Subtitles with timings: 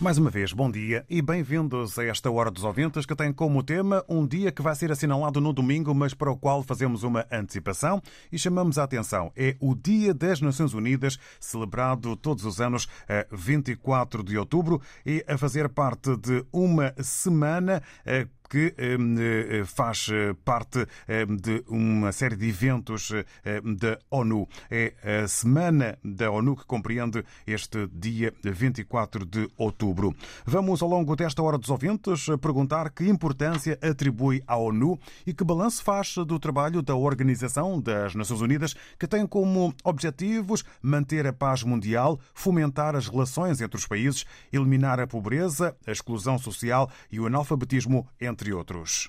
[0.00, 3.62] Mais uma vez, bom dia e bem-vindos a esta Hora dos Ouvintes que tem como
[3.62, 7.24] tema um dia que vai ser assinalado no domingo, mas para o qual fazemos uma
[7.30, 9.32] antecipação e chamamos a atenção.
[9.36, 15.24] É o Dia das Nações Unidas, celebrado todos os anos a 24 de outubro e
[15.28, 20.08] a fazer parte de uma semana eh, que eh, faz
[20.44, 24.48] parte eh, de uma série de eventos eh, da ONU.
[24.70, 30.14] É a Semana da ONU que compreende este dia 24 de outubro.
[30.44, 35.44] Vamos, ao longo desta Hora dos Ouvintes, perguntar que importância atribui à ONU e que
[35.44, 41.32] balanço faz do trabalho da Organização das Nações Unidas, que tem como objetivos manter a
[41.32, 47.18] paz mundial, fomentar as relações entre os países, eliminar a pobreza, a exclusão social e
[47.18, 49.08] o analfabetismo, entre outros.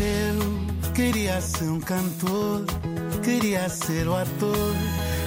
[0.00, 2.64] Eu queria ser um cantor,
[3.22, 4.74] queria ser o ator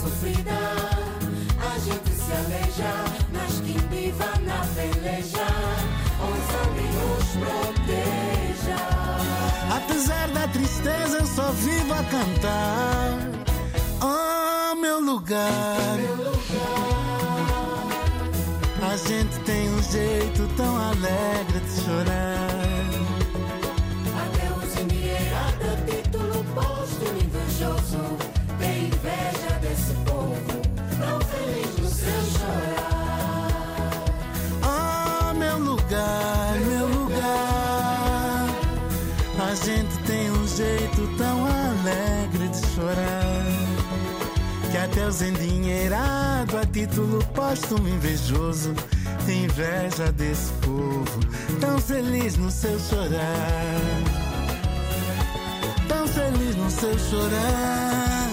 [0.00, 2.92] sofrida, a gente se aleja,
[3.34, 5.46] mas quem viva na peleja,
[6.24, 6.48] os
[6.94, 8.80] nos proteja.
[9.76, 13.18] Apesar da tristeza, eu só vivo a cantar.
[14.00, 15.98] Oh, meu lugar.
[18.82, 22.39] A gente tem um jeito tão alegre de chorar.
[45.10, 48.72] Os endinheirados a título póstumo invejoso
[49.26, 51.04] tem inveja desse povo
[51.60, 53.80] tão feliz no seu chorar.
[55.88, 58.30] Tão feliz no seu chorar.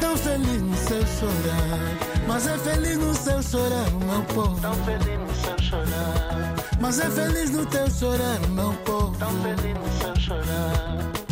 [0.00, 2.24] Tão feliz no seu chorar.
[2.28, 4.60] Mas é feliz no seu chorar, meu povo.
[4.60, 6.54] Tão feliz no seu chorar.
[6.80, 9.16] Mas é feliz no teu chorar, meu povo.
[9.18, 11.31] Tão feliz no seu chorar.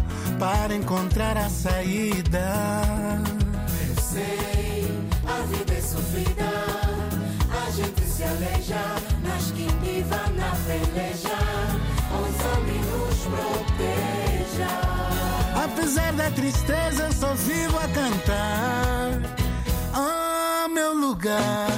[0.41, 2.51] para encontrar a saída.
[3.87, 4.87] Eu sei,
[5.23, 6.49] a vida é sofrida,
[7.63, 8.81] a gente se aleja,
[9.55, 11.37] quem viva na peleja,
[12.17, 14.71] os homens nos proteja.
[15.63, 19.21] Apesar da tristeza, eu só vivo a cantar.
[19.93, 21.69] Oh, meu lugar.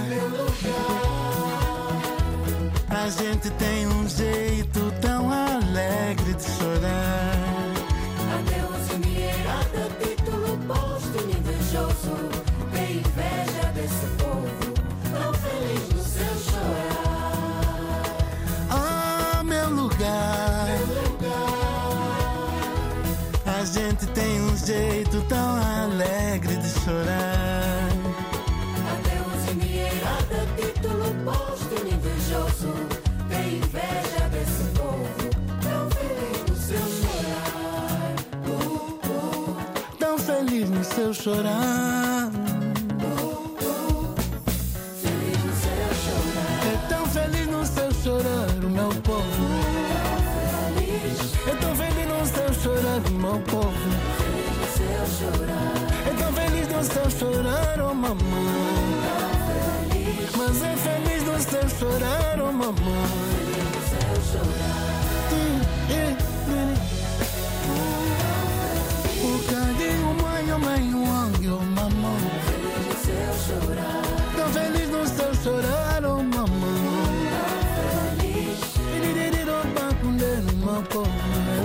[2.89, 6.22] A gente tem um jeito tão alegre
[41.13, 42.31] seu chorar.
[46.65, 49.23] É tão feliz no seu chorar, o meu povo.
[51.47, 53.89] É tão feliz no seu chorar, o meu povo.
[56.05, 58.17] É tão feliz no seu chorar, oh mamãe.
[60.37, 63.33] Mas é feliz no seu chorar, oh mamãe.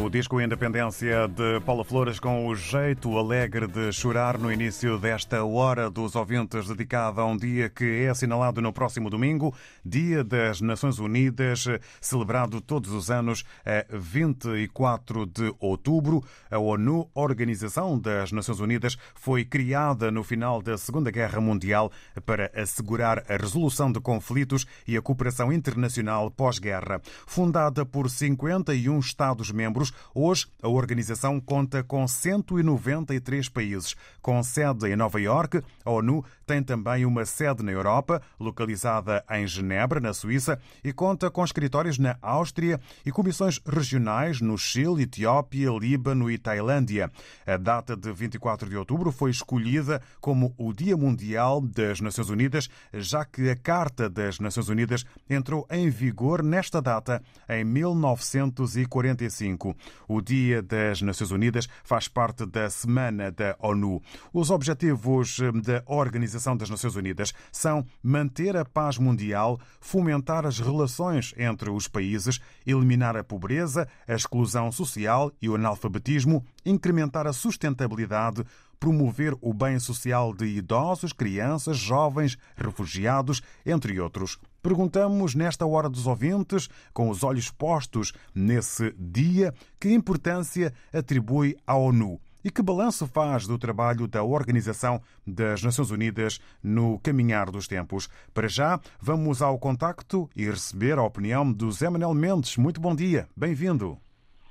[0.09, 5.45] O disco Independência de Paula Flores com o jeito alegre de chorar no início desta
[5.45, 10.63] hora dos ouvintes dedicada a um dia que é assinalado no próximo domingo, Dia das
[10.63, 11.67] Nações Unidas,
[12.01, 16.25] celebrado todos os anos a 24 de outubro.
[16.51, 21.93] A ONU, Organização das Nações Unidas, foi criada no final da Segunda Guerra Mundial
[22.25, 26.99] para assegurar a resolução de conflitos e a cooperação internacional pós-guerra.
[27.27, 33.95] Fundada por 51 Estados-membros, hoje a organização conta com 193 países.
[34.21, 39.47] Com sede em Nova Iorque, a ONU tem também uma sede na Europa, localizada em
[39.47, 45.71] Genebra, na Suíça, e conta com escritórios na Áustria e comissões regionais no Chile, Etiópia,
[45.71, 47.11] Líbano e Tailândia.
[47.47, 52.69] A data de 24 de outubro foi escolhida como o Dia Mundial das Nações Unidas,
[52.93, 59.75] já que a Carta das Nações Unidas entrou em vigor nesta data em 1945.
[60.07, 64.03] O Dia das Nações Unidas faz parte da Semana da ONU.
[64.33, 71.35] Os objetivos da Organização das Nações Unidas são manter a paz mundial, fomentar as relações
[71.37, 78.45] entre os países, eliminar a pobreza, a exclusão social e o analfabetismo, incrementar a sustentabilidade,
[78.79, 84.39] promover o bem social de idosos, crianças, jovens, refugiados, entre outros.
[84.63, 91.77] Perguntamos nesta hora dos ouvintes, com os olhos postos nesse dia, que importância atribui à
[91.77, 97.69] ONU e que balanço faz do trabalho da Organização das Nações Unidas no caminhar dos
[97.69, 98.09] tempos.
[98.33, 102.57] Para já, vamos ao contacto e receber a opinião do Zé Manuel Mendes.
[102.57, 103.99] Muito bom dia, bem-vindo.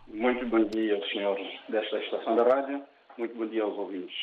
[0.07, 2.83] Muito bom dia, senhores desta estação da rádio.
[3.17, 4.15] Muito bom dia aos ouvintes.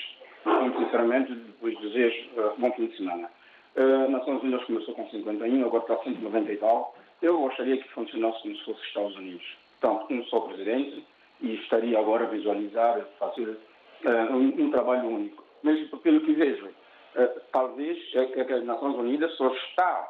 [0.46, 3.28] Muito sinceramente, vos desejo uh, bom fim de semana.
[3.74, 6.94] Uh, Nações Unidas começou com 51, agora está 190 e tal.
[7.20, 9.44] Eu gostaria que funcionasse como se fosse Estados Unidos.
[9.80, 11.04] Portanto, um só presidente
[11.44, 15.44] e estaria agora a visualizar, fazer uh, um, um, trabalho único.
[15.62, 20.08] Mesmo pelo que vejo, uh, talvez as Nações Unidas só está,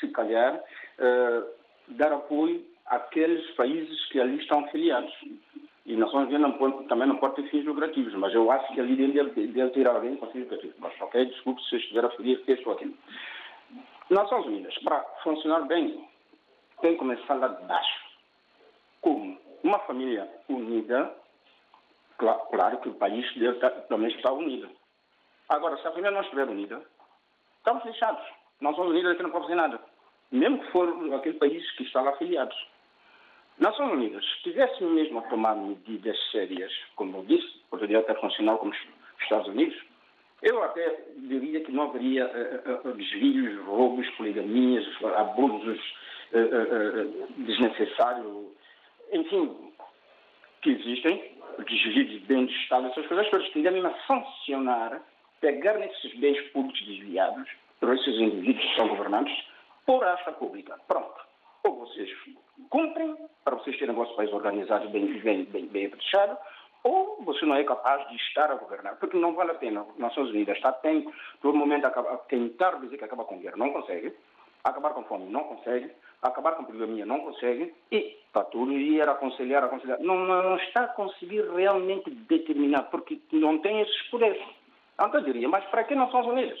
[0.00, 1.46] se calhar, uh,
[1.88, 5.12] dar apoio àqueles países que ali estão afiliados.
[5.86, 8.80] E Nações Unidas não pode, também não pode ter fins lucrativos, mas eu acho que
[8.80, 10.76] ali dele, dele ter alguém com fins lucrativos.
[10.80, 12.94] Mas, ok, desculpe se eu estiver a ferir este ou aquilo.
[14.10, 16.04] Nações Unidas, para funcionar bem,
[16.80, 18.02] tem que começar lá de baixo.
[19.00, 19.31] Como?
[19.72, 21.16] Uma família unida,
[22.18, 24.68] claro, claro que o país dele tá, também está unido.
[25.48, 26.82] Agora, se a família não estiver unida,
[27.56, 28.22] estamos fechados.
[28.60, 29.80] Nações Unidas aqui não pode fazer nada.
[30.30, 32.54] Mesmo que for aquele país que está lá afiliados.
[33.58, 38.58] Nações Unidas, se tivessem mesmo a tomar medidas sérias, como eu disse, poderia até funcionar
[38.58, 39.82] como os Estados Unidos,
[40.42, 44.84] eu até diria que não haveria uh, uh, desvios, roubos, poligamias,
[45.16, 45.80] abusos
[46.34, 48.52] uh, desnecessários,
[49.12, 49.72] enfim,
[50.62, 51.32] que existem,
[51.66, 55.02] desvio de bens de Estado, essas coisas todas, que devem sancionar,
[55.40, 57.48] pegar nesses bens públicos desviados,
[57.80, 59.44] por esses indivíduos que são governantes,
[59.84, 60.78] por esta pública.
[60.86, 61.20] Pronto.
[61.64, 62.10] Ou vocês
[62.70, 66.36] cumprem, para vocês terem o vosso país organizado bem, bem, bem, bem fechado,
[66.84, 69.86] ou você não é capaz de estar a governar, porque não vale a pena.
[69.96, 71.08] Nações Unidas está tem
[71.40, 74.12] todo momento a, a tentar dizer que acaba com guerra, não consegue.
[74.64, 75.90] Acabar com fome, não consegue.
[76.22, 77.74] Acabar com poligamia, não consegue.
[77.90, 79.98] E está tudo ir aconselhar, aconselhar.
[80.00, 84.42] Não, não, não está a conseguir realmente determinar, porque não tem esses poderes.
[84.94, 86.60] Então eu diria, mas para que Nações Unidas?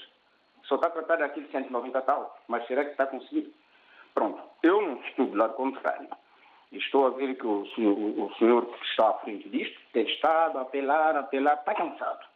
[0.64, 3.52] Só está a tratar daquele 190 tal, mas será que está a conseguir?
[4.14, 6.08] Pronto, eu não estou do lado contrário.
[6.72, 10.58] Estou a ver que o senhor, o senhor que está à frente disto tem estado
[10.58, 12.26] a apelar, a apelar, está cansado.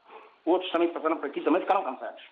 [0.44, 2.22] Outros também passaram por aqui também ficaram cansados.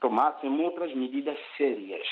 [0.00, 2.06] Tomassem outras medidas sérias.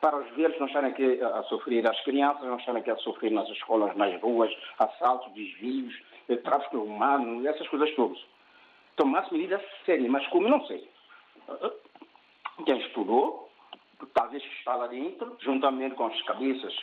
[0.00, 3.32] para os velhos não estarem aqui a sofrer, as crianças não estarem aqui a sofrer
[3.32, 5.92] nas escolas, nas ruas, assaltos, desvios,
[6.28, 8.18] eh, tráfico humano, essas coisas todas.
[8.94, 10.88] Tomar-se medidas sérias, mas como não sei.
[12.64, 13.50] Quem estudou,
[14.14, 16.74] talvez está lá dentro, juntamente com as cabeças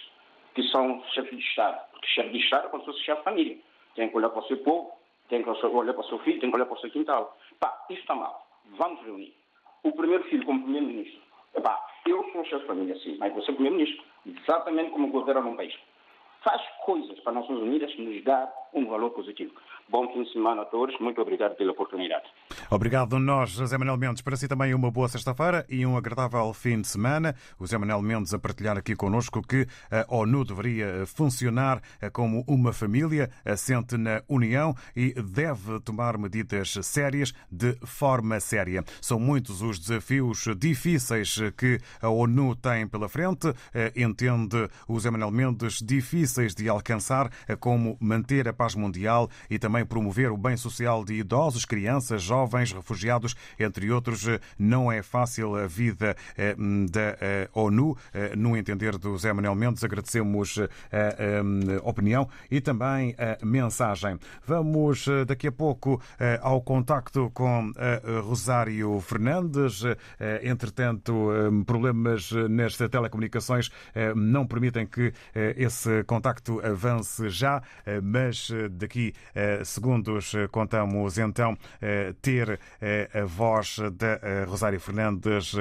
[0.54, 1.90] que são chefes de Estado.
[1.92, 3.58] Porque chefe de Estado é como se fosse chefe de família.
[3.96, 4.92] Tem que olhar para o seu povo,
[5.30, 7.38] tem que olhar para o seu filho, tem que olhar para o seu quintal.
[7.60, 8.46] Pá, isso está mal.
[8.78, 9.34] Vamos reunir.
[9.86, 11.22] O primeiro filho como primeiro-ministro.
[12.08, 14.04] Eu sou um chefe de família, sim, mas você é primeiro-ministro.
[14.26, 15.74] Exatamente como governa num país.
[16.44, 19.52] Faz coisas para Nações Unidas nos dar um valor positivo.
[19.88, 21.00] Bom fim de semana a todos.
[21.00, 22.26] Muito obrigado pela oportunidade.
[22.72, 24.22] Obrigado nós, José Manuel Mendes.
[24.22, 27.36] Para si também uma boa sexta-feira e um agradável fim de semana.
[27.60, 32.74] O José Manuel Mendes a partilhar aqui connosco que a ONU deveria funcionar como uma
[32.74, 38.84] família assente na União e deve tomar medidas sérias de forma séria.
[39.00, 43.54] São muitos os desafios difíceis que a ONU tem pela frente.
[43.96, 47.30] Entende o José Manuel Mendes difíceis de alcançar,
[47.60, 52.72] como manter a paz mundial e também promover o bem social de idosos, crianças, jovens,
[52.72, 54.26] refugiados, entre outros.
[54.58, 56.16] Não é fácil a vida
[56.90, 57.18] da
[57.54, 57.98] ONU.
[58.38, 64.18] No entender do Zé Manuel Mendes, agradecemos a opinião e também a mensagem.
[64.46, 66.02] Vamos daqui a pouco
[66.42, 67.72] ao contacto com
[68.24, 69.82] Rosário Fernandes.
[70.42, 71.30] Entretanto,
[71.66, 73.70] problemas nas telecomunicações
[74.16, 75.12] não permitem que
[75.58, 77.62] esse contacto avance já,
[78.02, 79.14] mas daqui
[79.64, 81.58] segundos contamos então
[82.22, 82.60] ter
[83.14, 85.54] a voz da Rosário Fernandes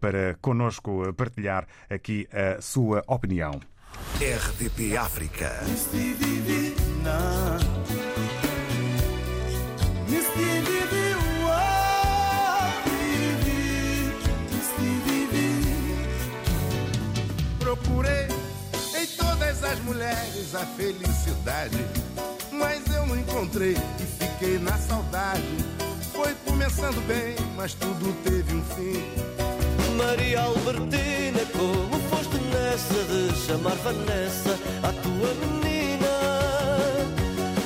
[0.00, 3.60] para conosco partilhar aqui a sua opinião.
[4.20, 5.50] RDP África.
[17.58, 18.28] Procurei
[18.96, 22.03] em todas as mulheres a felicidade
[22.64, 25.42] mas eu não encontrei e fiquei na saudade.
[26.14, 29.04] Foi começando bem, mas tudo teve um fim.
[29.98, 36.12] Maria Albertina, como foste nessa de chamar Vanessa a tua menina?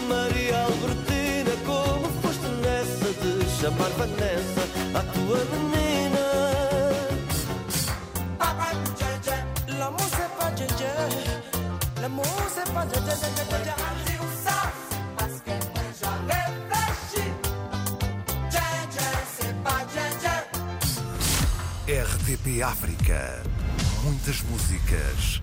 [0.09, 4.62] Maria Albertina, como foste nessa de chamar Vanessa
[4.95, 5.78] a tua menina?
[9.78, 10.95] L'amour c'est pas Djé,
[12.02, 14.08] l'amour c'est pas
[22.09, 23.43] RDP África.
[24.03, 25.43] Muitas músicas.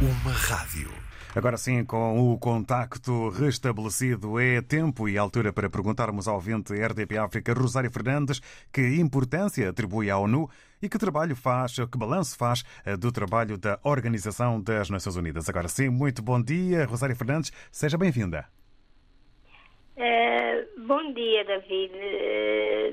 [0.00, 0.88] Uma rádio.
[1.34, 7.18] Agora sim, com o contacto restabelecido, é tempo e altura para perguntarmos ao vinte RDP
[7.18, 8.40] África, Rosário Fernandes,
[8.72, 10.48] que importância atribui à ONU
[10.80, 12.62] e que trabalho faz, que balanço faz
[13.00, 15.48] do trabalho da Organização das Nações Unidas.
[15.48, 18.46] Agora sim, muito bom dia, Rosário Fernandes, seja bem-vinda.
[19.96, 21.94] Uh, bom dia, David.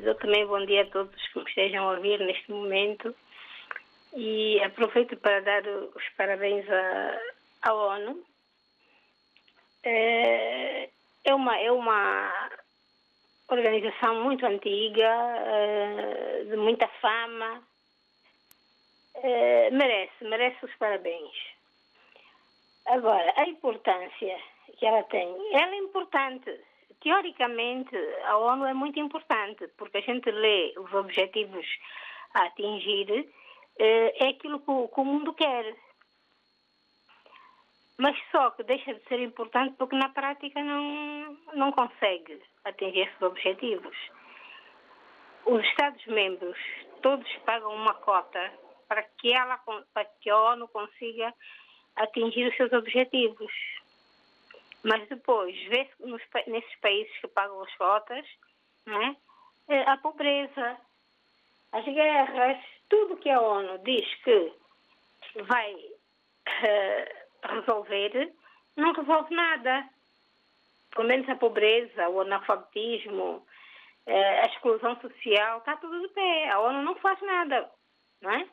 [0.05, 3.13] Eu também bom dia a todos que me estejam a ouvir neste momento.
[4.15, 7.19] E aproveito para dar os parabéns à,
[7.63, 8.11] à ONU.
[9.85, 10.89] Uh,
[11.25, 12.49] é, uma, é uma
[13.49, 15.09] organização muito antiga,
[16.49, 17.61] de muita fama.
[19.73, 21.35] merece, merece os parabéns.
[22.85, 24.39] Agora, a importância
[24.77, 26.61] que ela tem, ela é importante
[27.03, 27.95] teoricamente,
[28.25, 31.65] a ONU é muito importante, porque a gente lê os objetivos
[32.33, 33.29] a atingir,
[33.77, 35.75] é aquilo que o, mundo quer.
[37.97, 43.21] Mas só que deixa de ser importante porque na prática não, não consegue atingir esses
[43.21, 43.95] objetivos.
[45.45, 46.57] Os Estados-membros
[47.01, 48.51] todos pagam uma cota
[48.87, 49.59] para que, ela,
[49.93, 51.33] para que a ONU consiga
[51.97, 53.51] atingir os seus objetivos.
[54.83, 55.93] Mas depois, vê-se
[56.47, 58.25] nesses países que pagam as cotas,
[58.85, 59.15] né,
[59.87, 60.77] a pobreza,
[61.71, 62.57] as guerras,
[62.89, 64.53] tudo que a ONU diz que
[65.43, 68.33] vai uh, resolver,
[68.75, 69.89] não resolve nada.
[70.93, 73.37] Pelo menos a pobreza, o analfabetismo,
[74.05, 76.49] uh, a exclusão social, está tudo de pé.
[76.49, 77.71] A ONU não faz nada,
[78.21, 78.47] não é?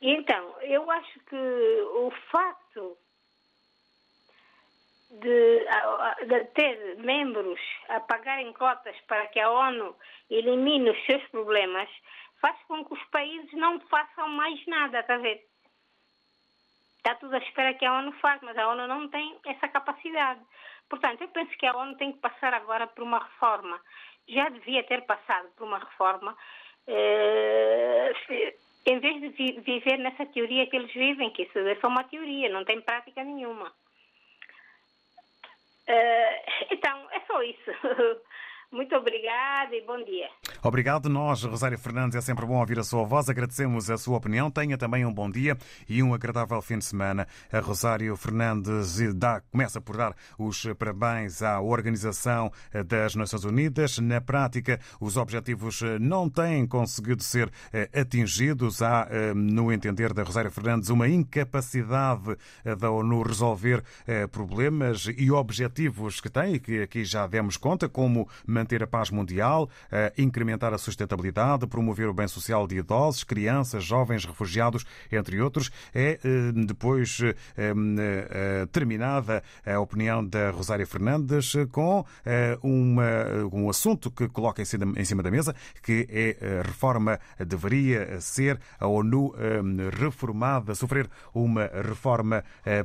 [0.00, 2.96] Então, eu acho que o facto
[5.10, 5.66] de,
[6.26, 9.96] de, ter membros a pagarem cotas para que a ONU
[10.30, 11.88] elimine os seus problemas
[12.40, 15.44] faz com que os países não façam mais nada, está a ver?
[16.98, 20.40] Está tudo à espera que a ONU faça, mas a ONU não tem essa capacidade.
[20.88, 23.80] Portanto, eu penso que a ONU tem que passar agora por uma reforma.
[24.28, 26.36] Já devia ter passado por uma reforma.
[26.86, 28.12] Eh,
[28.86, 32.04] em vez de vi viver nessa teoria que eles vivem, que isso é só uma
[32.04, 33.72] teoria, não tem prática nenhuma.
[35.88, 37.70] Uh, então, é só isso.
[38.70, 40.28] Muito obrigada e bom dia.
[40.62, 41.08] Obrigado.
[41.08, 43.30] Nós, Rosário Fernandes, é sempre bom ouvir a sua voz.
[43.30, 44.50] Agradecemos a sua opinião.
[44.50, 45.56] Tenha também um bom dia
[45.88, 47.26] e um agradável fim de semana.
[47.50, 52.52] A Rosário Fernandes dá, começa por dar os parabéns à Organização
[52.86, 53.98] das Nações Unidas.
[54.00, 58.82] Na prática, os objetivos não têm conseguido ser eh, atingidos.
[58.82, 63.82] Há, eh, no entender da Rosário Fernandes, uma incapacidade eh, da ONU resolver
[64.30, 69.68] problemas e objetivos que tem, que aqui já demos conta, como manter a paz mundial,
[70.16, 75.70] incrementar a sustentabilidade, promover o bem social de idosos, crianças, jovens, refugiados, entre outros.
[75.94, 82.04] É eh, depois eh, eh, terminada a opinião da Rosária Fernandes com
[82.62, 83.04] uma,
[83.52, 88.86] um assunto que coloca em cima da mesa, que é a reforma deveria ser a
[88.86, 89.34] ONU
[89.98, 92.44] reformada, sofrer uma reforma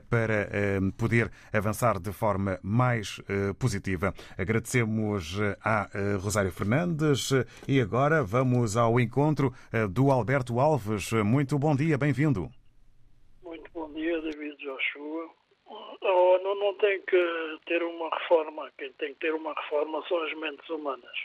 [0.09, 0.49] para
[0.97, 3.21] poder avançar de forma mais
[3.57, 4.13] positiva.
[4.37, 5.87] Agradecemos à
[6.21, 7.29] Rosário Fernandes
[7.67, 11.11] e agora vamos ao encontro eh, do Alberto Alves.
[11.23, 12.49] Muito bom dia, bem-vindo.
[13.43, 15.29] Muito bom dia, David Joshua.
[16.01, 20.21] A ONU não tem que ter uma reforma, quem tem que ter uma reforma são
[20.23, 21.17] as mentes humanas.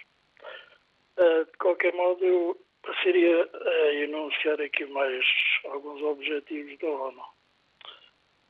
[1.17, 5.25] Eh, de qualquer modo, eu passaria a enunciar aqui mais
[5.65, 7.23] alguns objetivos da ONU.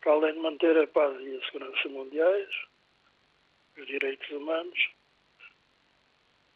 [0.00, 2.48] Para além de manter a paz e a segurança mundiais,
[3.76, 4.78] os direitos humanos,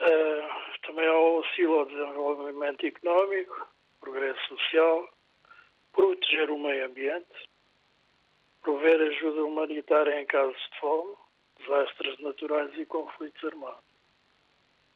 [0.03, 3.69] Uh, também auxílio ao desenvolvimento económico,
[4.01, 5.09] progresso social,
[5.93, 7.49] proteger o meio ambiente,
[8.63, 11.15] prover ajuda humanitária em casos de fome,
[11.61, 13.85] desastres naturais e conflitos armados.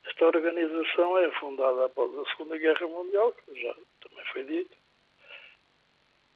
[0.07, 4.77] Esta organização é fundada após a Segunda Guerra Mundial, que já também foi dito.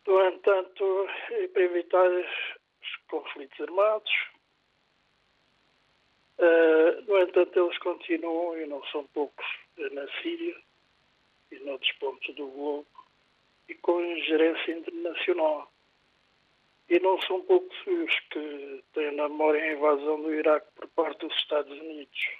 [0.06, 4.12] No entanto, é para evitar os conflitos armados,
[6.40, 9.44] Uh, no entanto, eles continuam, e não são poucos,
[9.92, 10.56] na Síria
[11.52, 12.86] e noutros pontos do globo,
[13.68, 15.70] e com ingerência internacional.
[16.88, 21.26] E não são poucos os que têm na memória a invasão do Iraque por parte
[21.26, 22.30] dos Estados Unidos.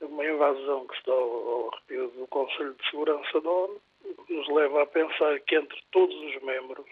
[0.00, 3.82] Uma invasão que está ao arrepio do Conselho de Segurança da ONU,
[4.30, 6.88] nos leva a pensar que entre todos os membros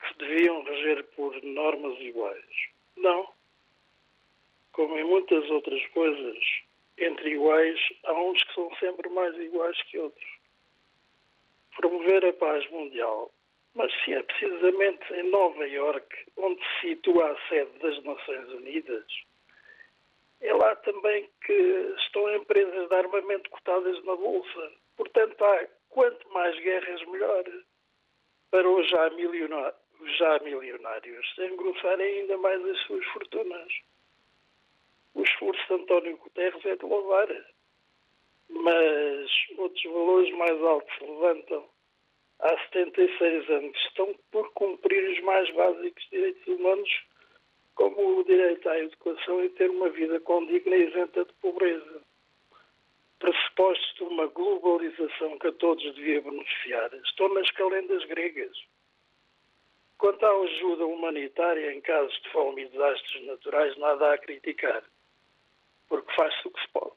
[0.00, 2.70] que se deviam reger por normas iguais.
[2.96, 3.35] Não
[4.76, 6.38] como em muitas outras coisas,
[6.98, 10.38] entre iguais, há uns que são sempre mais iguais que outros.
[11.76, 13.32] Promover a paz mundial.
[13.74, 19.06] Mas se é precisamente em Nova Iorque onde se situa a sede das Nações Unidas,
[20.40, 24.72] é lá também que estão empresas de armamento cotadas na Bolsa.
[24.96, 27.44] Portanto, há quanto mais guerras, melhor.
[28.50, 29.78] Para os já, milionários,
[30.18, 33.72] já milionários engrossarem ainda mais as suas fortunas
[35.16, 37.28] o esforço de António Guterres é de louvar.
[38.50, 41.68] Mas outros valores mais altos se levantam.
[42.38, 46.90] Há 76 anos estão por cumprir os mais básicos direitos humanos,
[47.74, 52.02] como o direito à educação e ter uma vida condigna e isenta de pobreza.
[53.18, 58.54] Pressupostos de uma globalização que a todos devia beneficiar estão nas calendas gregas.
[59.96, 64.84] Quanto à ajuda humanitária em casos de fome e desastres naturais, nada a criticar
[65.88, 66.92] porque faz-se o que se pode.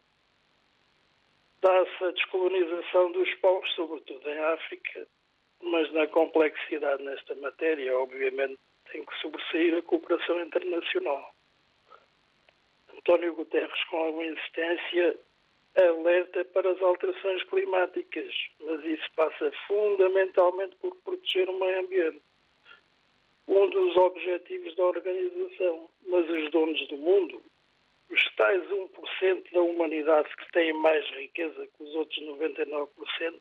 [1.61, 5.07] Dá-se a descolonização dos povos, sobretudo em África,
[5.61, 8.57] mas na complexidade nesta matéria, obviamente,
[8.91, 11.33] tem que sobressair a cooperação internacional.
[12.95, 15.19] António Guterres, com alguma insistência,
[15.75, 22.21] alerta para as alterações climáticas, mas isso passa fundamentalmente por proteger o meio ambiente.
[23.47, 27.41] Um dos objetivos da organização, mas os donos do mundo,
[28.09, 33.39] os tais 1% da humanidade que têm mais riqueza que os outros 99%,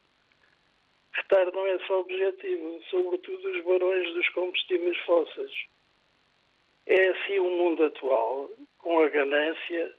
[1.13, 5.53] retardam esse objetivo, sobretudo os barões dos combustíveis fósseis.
[6.87, 9.95] É assim o mundo atual, com a ganância,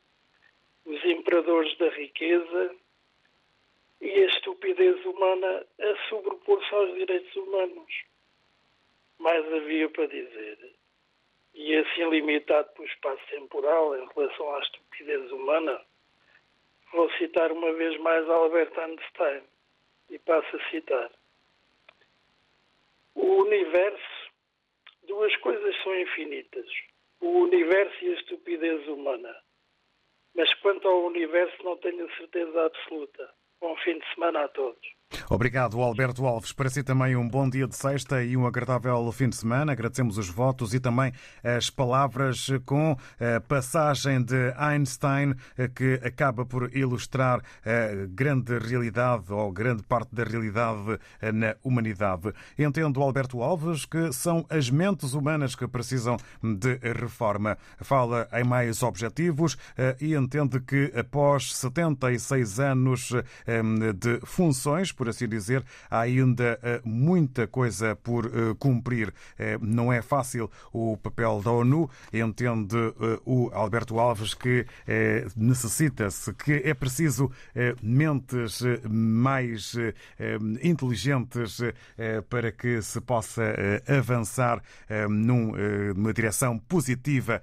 [0.85, 2.75] os imperadores da riqueza
[4.01, 8.03] e a estupidez humana a sobrepor-se aos direitos humanos.
[9.17, 10.78] Mais havia para dizer
[11.59, 15.81] e assim limitado pelo espaço temporal em relação à estupidez humana,
[16.93, 19.43] vou citar uma vez mais Albert Einstein
[20.09, 21.11] e passo a citar.
[23.13, 24.31] O universo,
[25.03, 26.65] duas coisas são infinitas:
[27.19, 29.35] o universo e a estupidez humana.
[30.35, 33.33] Mas quanto ao universo, não tenho certeza absoluta.
[33.59, 34.98] Bom fim de semana a todos.
[35.29, 36.51] Obrigado, Alberto Alves.
[36.51, 39.71] Para si também um bom dia de sexta e um agradável fim de semana.
[39.71, 41.11] Agradecemos os votos e também
[41.43, 45.33] as palavras com a passagem de Einstein,
[45.75, 50.99] que acaba por ilustrar a grande realidade ou grande parte da realidade
[51.33, 52.33] na humanidade.
[52.57, 57.57] Entendo, Alberto Alves, que são as mentes humanas que precisam de reforma.
[57.79, 63.61] Fala em mais objetivos eh, e entende que após 76 anos eh,
[63.93, 69.13] de funções, por assim dizer, há ainda eh, muita coisa por eh, cumprir.
[69.37, 71.89] Eh, não é fácil o papel da ONU.
[72.11, 72.75] Entende
[73.25, 74.65] o Alberto Alves que
[75.37, 77.31] necessita-se, que é preciso
[77.81, 79.75] mentes mais
[80.61, 81.61] inteligentes
[82.29, 83.43] para que se possa
[83.87, 84.61] avançar
[85.09, 87.41] numa direção positiva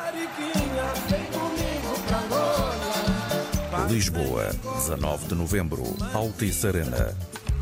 [3.89, 7.15] Lisboa, 19 de novembro, Altice Arena.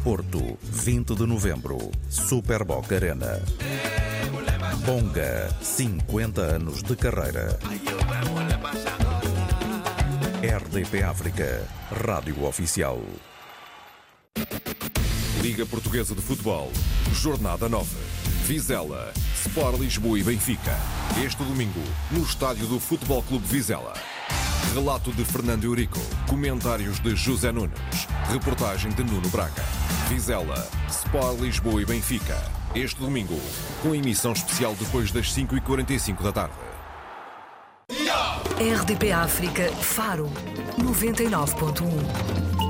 [0.04, 1.78] Porto, 20 de novembro,
[2.10, 3.40] Superboc Arena.
[4.86, 7.60] Bonga, 50 anos de carreira.
[10.72, 11.68] RDP África,
[12.06, 13.02] Rádio Oficial.
[15.42, 16.72] Liga Portuguesa de Futebol,
[17.12, 17.90] Jornada 9.
[18.46, 20.74] Vizela, Sport Lisboa e Benfica.
[21.22, 23.94] Este domingo, no estádio do Futebol Clube Vizela.
[24.74, 26.00] Relato de Fernando Eurico.
[26.30, 27.78] Comentários de José Nunes.
[28.32, 29.66] Reportagem de Nuno Braga.
[30.08, 32.38] Vizela, Sport Lisboa e Benfica.
[32.74, 33.38] Este domingo,
[33.84, 36.71] com emissão especial depois das 5h45 da tarde.
[38.62, 40.30] RDP África, Faro,
[40.78, 42.61] 99.1.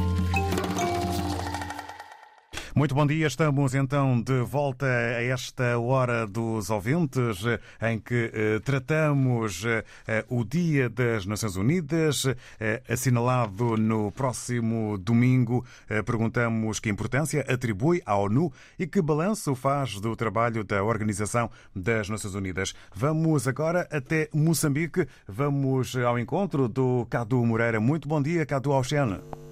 [2.73, 7.39] Muito bom dia, estamos então de volta a esta hora dos ouvintes,
[7.81, 12.25] em que eh, tratamos eh, o Dia das Nações Unidas,
[12.61, 15.65] eh, assinalado no próximo domingo.
[15.89, 21.51] Eh, perguntamos que importância atribui à ONU e que balanço faz do trabalho da Organização
[21.75, 22.73] das Nações Unidas.
[22.95, 27.81] Vamos agora até Moçambique, vamos ao encontro do Cadu Moreira.
[27.81, 29.50] Muito bom dia, Cadu Oceano.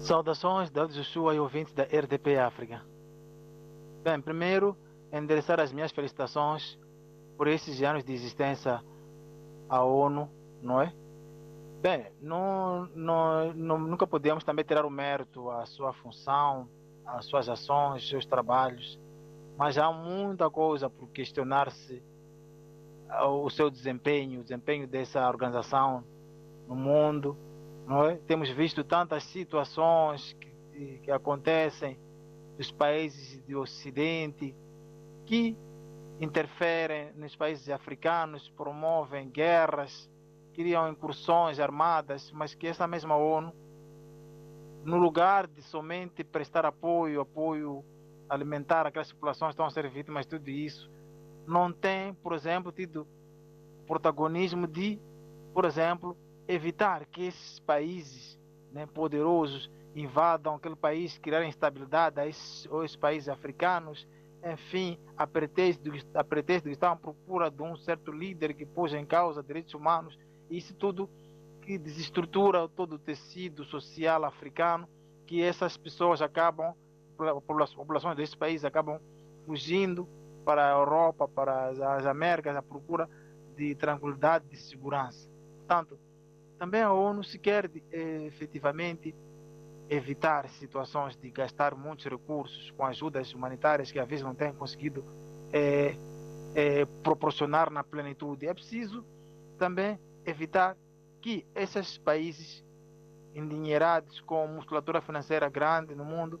[0.00, 2.82] Saudações da Joshua e ouvintes da RDP África.
[4.02, 4.74] Bem, primeiro,
[5.12, 6.78] endereçar as minhas felicitações
[7.36, 8.82] por esses anos de existência
[9.68, 10.28] à ONU,
[10.62, 10.90] não é?
[11.82, 16.66] Bem, não, não, não, nunca podemos também tirar o mérito à sua função,
[17.04, 18.98] às suas ações, seus trabalhos,
[19.58, 22.02] mas há muita coisa por questionar-se
[23.22, 26.02] o seu desempenho, o desempenho dessa organização
[26.66, 27.36] no mundo,
[27.90, 28.16] é?
[28.26, 31.98] Temos visto tantas situações que, que acontecem
[32.56, 34.54] nos países do Ocidente
[35.26, 35.56] que
[36.20, 40.10] interferem nos países africanos, promovem guerras,
[40.52, 43.52] criam incursões armadas, mas que essa mesma ONU,
[44.84, 47.84] no lugar de somente prestar apoio, apoio
[48.28, 50.90] alimentar aquelas populações que estão a ser vítimas de tudo isso,
[51.46, 53.06] não tem, por exemplo, tido
[53.86, 55.00] protagonismo de,
[55.52, 56.16] por exemplo,
[56.50, 58.38] evitar que esses países
[58.72, 64.06] né, poderosos invadam aquele país, criarem instabilidade a esses, a esses países africanos,
[64.44, 68.94] enfim, a pretexto, a pretexto de estar à procura de um certo líder que pôs
[68.94, 71.10] em causa direitos humanos, isso tudo
[71.62, 74.88] que desestrutura todo o tecido social africano,
[75.26, 76.74] que essas pessoas acabam,
[77.62, 78.98] as populações desses países acabam
[79.46, 80.08] fugindo
[80.44, 83.08] para a Europa, para as Américas, à procura
[83.56, 85.28] de tranquilidade, de segurança.
[85.58, 85.98] Portanto,
[86.60, 89.14] também a ONU se quer eh, efetivamente
[89.88, 95.02] evitar situações de gastar muitos recursos com ajudas humanitárias que às vezes não têm conseguido
[95.54, 95.96] eh,
[96.54, 98.46] eh, proporcionar na plenitude.
[98.46, 99.02] É preciso
[99.58, 100.76] também evitar
[101.22, 102.62] que esses países
[103.34, 106.38] endinheirados com musculatura financeira grande no mundo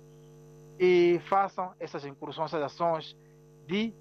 [0.78, 3.16] e façam essas incursões, essas ações
[3.66, 3.94] de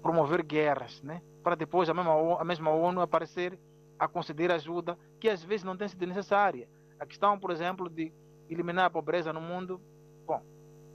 [0.00, 1.20] promover guerras, né?
[1.42, 3.58] para depois a mesma, a mesma ONU aparecer
[3.98, 6.68] a conceder ajuda que às vezes não tem sido necessária.
[6.98, 8.12] A questão, por exemplo, de
[8.48, 9.80] eliminar a pobreza no mundo,
[10.26, 10.42] bom,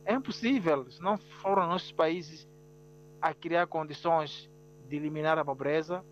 [0.06, 2.48] é impossível se não foram nossos países
[3.22, 4.50] a criar condições
[4.88, 6.04] de eliminar a pobreza,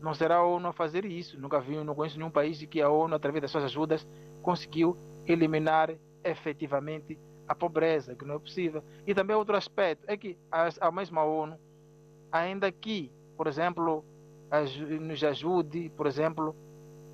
[0.00, 1.40] não será a ONU a fazer isso.
[1.40, 4.06] Nunca vi, não conheço nenhum país que a ONU, através das suas ajudas,
[4.42, 8.82] conseguiu eliminar efetivamente a pobreza, que não é possível.
[9.06, 11.58] E também outro aspecto é que a, a mesma ONU,
[12.30, 14.04] ainda que, por exemplo,
[15.00, 16.54] nos ajude, por exemplo,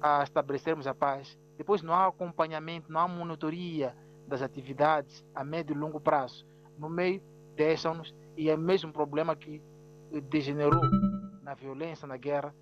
[0.00, 3.94] a estabelecermos a paz, depois não há acompanhamento, não há monitoria
[4.26, 6.46] das atividades a médio e longo prazo.
[6.78, 7.22] No meio,
[7.54, 9.62] deixam-nos, e é o mesmo problema que
[10.28, 10.82] degenerou
[11.42, 12.54] na violência, na guerra,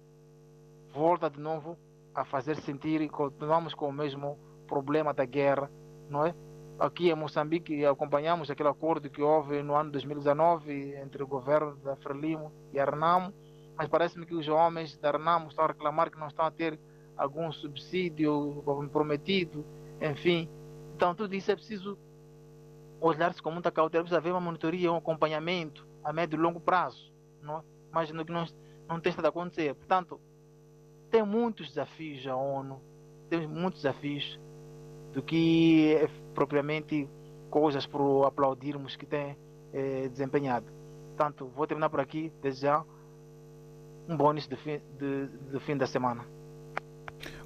[0.93, 1.77] volta de novo
[2.15, 5.71] a fazer sentir e continuamos com o mesmo problema da guerra,
[6.09, 6.35] não é?
[6.79, 11.95] Aqui em Moçambique acompanhamos aquele acordo que houve no ano 2019 entre o governo da
[11.97, 13.33] Frelimo e a Renamo,
[13.81, 16.79] mas parece-me que os homens da Renamo estão a reclamar que não estão a ter
[17.17, 19.65] algum subsídio comprometido,
[20.03, 20.51] enfim.
[20.95, 21.99] Então tudo isso é preciso
[23.01, 27.11] olhar-se com muita cautela, precisa haver uma monitoria, um acompanhamento a médio e longo prazo,
[27.41, 27.63] não é?
[27.91, 28.45] mas no que não,
[28.87, 29.75] não tem estado a acontecer.
[29.75, 30.21] Portanto,
[31.11, 32.83] tem muitos desafios a ONU,
[33.31, 34.39] tem muitos desafios
[35.15, 37.09] do que é propriamente
[37.49, 39.39] coisas para aplaudirmos que tem
[39.73, 40.71] é, desempenhado.
[41.17, 42.85] Portanto, vou terminar por aqui, desejar
[44.11, 46.25] um início de fim, de, de fim da semana.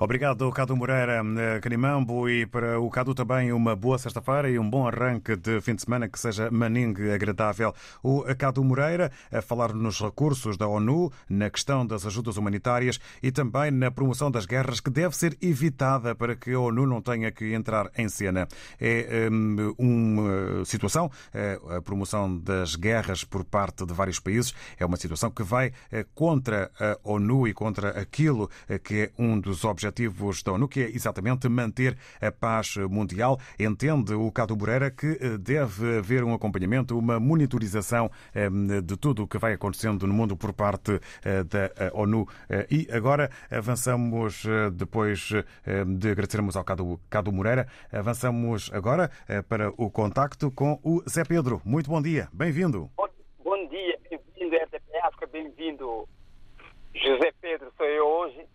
[0.05, 4.69] Obrigado, Cadu Moreira, eh, Canimambo, e para o Cadu também uma boa sexta-feira e um
[4.69, 7.73] bom arranque de fim de semana que seja maningue agradável.
[8.03, 13.33] O Cadu Moreira a falar nos recursos da ONU, na questão das ajudas humanitárias e
[13.33, 17.33] também na promoção das guerras que deve ser evitada para que a ONU não tenha
[17.33, 18.47] que entrar em cena.
[18.79, 24.85] É hum, uma situação, eh, a promoção das guerras por parte de vários países, é
[24.85, 28.51] uma situação que vai eh, contra a ONU e contra aquilo
[28.83, 29.94] que é um dos objetivos
[30.45, 33.39] da ONU, que é exatamente manter a paz mundial.
[33.59, 38.49] Entende o Cado Moreira que eh, deve haver um acompanhamento, uma monitorização eh,
[38.83, 42.27] de tudo o que vai acontecendo no mundo por parte eh, da ONU.
[42.71, 45.31] E agora avançamos, depois
[45.87, 49.11] de agradecermos ao Cado, Cado Moreira, avançamos agora
[49.49, 51.61] para o contacto com o Zé Pedro.
[51.65, 52.91] Muito bom dia, bem-vindo.
[53.43, 56.09] Bom, dia, bem-vindo, RTP África, bem-vindo.
[56.95, 58.47] José Pedro, sou eu hoje.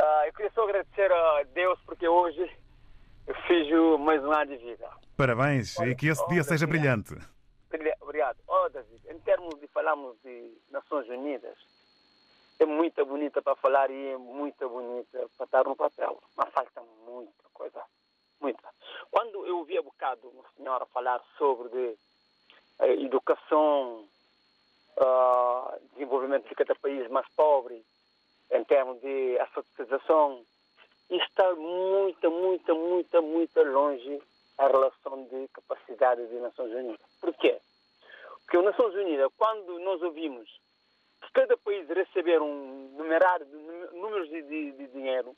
[0.00, 2.50] Uh, eu queria só agradecer a Deus porque hoje
[3.26, 4.88] eu fiz mais um ano de vida.
[5.14, 7.14] Parabéns Olha, e que esse oh, dia seja David, brilhante.
[8.00, 8.38] Obrigado.
[8.48, 11.54] Oh, David, em termos de falarmos de Nações Unidas,
[12.58, 16.82] é muito bonita para falar e é muito bonita para estar no papel, mas falta
[17.06, 17.82] muita coisa.
[18.40, 18.68] Muita.
[19.10, 21.98] Quando eu ouvi há bocado uma senhora falar sobre de,
[22.80, 24.08] uh, educação,
[24.96, 27.84] uh, desenvolvimento de cada país mais pobre,
[28.50, 30.44] em termos de alfabetização,
[31.10, 34.22] está muito, muito, muito, muito longe
[34.58, 37.06] a relação de capacidade das Nações Unidas.
[37.20, 37.58] Por quê?
[38.40, 40.48] Porque as Nações Unidas, quando nós ouvimos
[41.22, 43.56] que cada país receber um numerário de
[43.96, 45.34] números de, de, de dinheiro,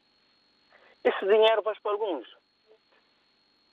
[1.05, 2.29] esse dinheiro vai para alguns.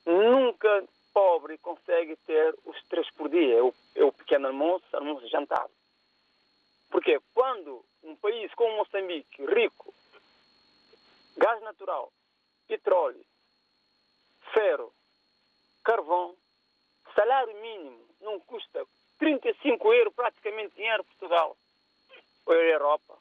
[0.06, 3.58] Nunca pobre consegue ter os três por dia.
[3.58, 5.68] É o, é o pequeno almoço, almoço e jantar.
[6.90, 9.94] Porque quando um país como Moçambique, rico,
[11.38, 12.12] gás natural,
[12.68, 13.26] petróleo,
[14.54, 14.94] ferro,
[15.84, 16.36] carvão,
[17.16, 18.86] salário mínimo não custa
[19.18, 21.58] 35 euros praticamente dinheiro Portugal
[22.46, 23.18] ou Europa.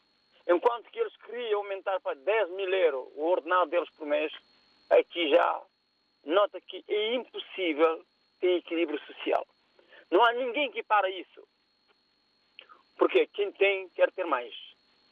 [0.46, 4.32] Enquanto que eles queriam aumentar para 10 mil euros o ordenado deles por mês,
[4.90, 5.62] aqui já
[6.24, 8.04] nota que é impossível
[8.40, 9.46] ter equilíbrio social.
[10.10, 11.46] Não há ninguém que para isso.
[12.96, 14.54] Porque quem tem quer ter mais.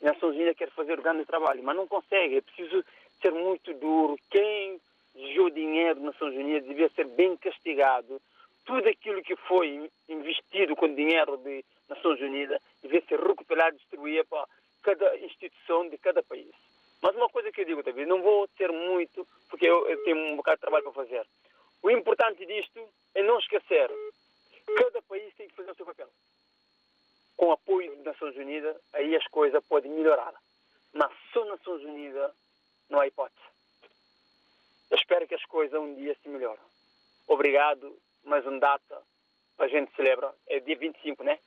[0.02, 2.36] A Nações Unidas quer fazer o grande trabalho, mas não consegue.
[2.36, 2.84] É preciso
[3.20, 4.18] ser muito duro.
[4.30, 4.80] Quem
[5.14, 8.20] desviou dinheiro das Nações Unidas devia ser bem castigado.
[8.64, 14.26] Tudo aquilo que foi investido com dinheiro de Nações Unidas devia ser recuperado e distribuído
[14.26, 14.46] para
[14.82, 16.50] cada instituição de cada país.
[17.00, 20.36] Mas uma coisa que eu digo também, não vou ter muito, porque eu tenho um
[20.36, 21.26] bocado de trabalho para fazer.
[21.82, 22.80] O importante disto
[23.14, 23.90] é não esquecer.
[24.78, 26.08] Cada país tem que fazer o seu papel
[27.36, 30.34] com apoio das Nações Unidas, aí as coisas podem melhorar.
[30.92, 32.32] Mas só Nações Unidas
[32.88, 33.46] não há hipótese.
[34.90, 36.62] Eu espero que as coisas um dia se melhoram.
[37.26, 39.02] Obrigado, mais uma data
[39.58, 40.32] a gente celebra.
[40.46, 41.38] É dia 25, né?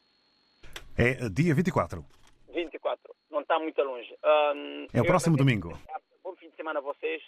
[0.98, 2.06] É dia 24.
[2.54, 3.16] 24.
[3.32, 4.14] Não está muito longe.
[4.24, 5.78] Um, é o próximo domingo.
[6.24, 7.24] Vou fim de semana a vocês,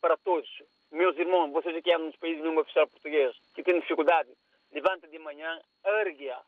[0.00, 0.48] para todos.
[0.90, 4.30] Meus irmãos, vocês aqui nos países de língua oficial português, que têm dificuldade,
[4.72, 6.40] levanta de manhã, ergue-a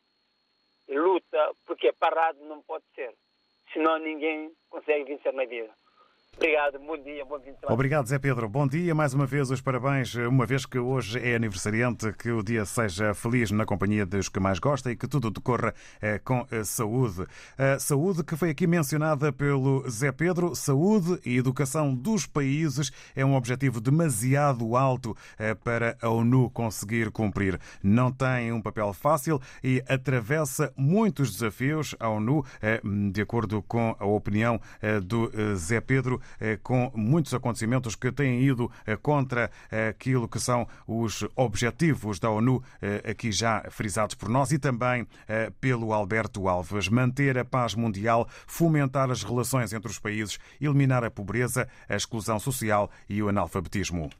[0.88, 3.14] e luta, porque parado não pode ser.
[3.72, 5.70] Senão ninguém consegue vencer na vida.
[6.34, 7.74] Obrigado, bom dia, bom fim de semana.
[7.94, 8.48] Obrigado, Zé Pedro.
[8.48, 12.42] Bom dia, mais uma vez os parabéns, uma vez que hoje é aniversariante, que o
[12.42, 16.44] dia seja feliz na companhia dos que mais gosta e que tudo decorra eh, com
[16.50, 17.24] eh, saúde.
[17.78, 23.36] Saúde que foi aqui mencionada pelo Zé Pedro, saúde e educação dos países é um
[23.36, 27.60] objetivo demasiado alto eh, para a ONU conseguir cumprir.
[27.80, 32.44] Não tem um papel fácil e atravessa muitos desafios a ONU,
[33.12, 34.60] de acordo com a opinião
[35.04, 36.20] do Zé Pedro
[36.62, 42.30] com muitos acontecimentos que têm ido eh, contra eh, aquilo que são os objetivos da
[42.30, 42.62] ONU,
[43.08, 45.06] aqui já frisados por nós e também
[45.60, 46.88] pelo Alberto Alves.
[46.88, 52.38] Manter a paz mundial, fomentar as relações entre os países, eliminar a pobreza, a exclusão
[52.38, 54.10] social e o analfabetismo.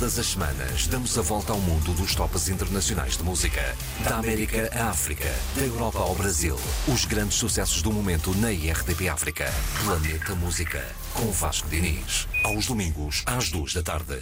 [0.00, 3.60] Todas as semanas damos a volta ao mundo dos tops internacionais de música.
[4.02, 6.58] Da América à África, da Europa ao Brasil.
[6.88, 9.52] Os grandes sucessos do momento na IRTP África.
[9.84, 10.82] Planeta Música,
[11.12, 12.26] com Vasco Diniz.
[12.44, 14.18] Aos domingos, às duas da tarde.